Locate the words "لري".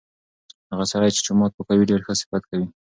2.51-2.65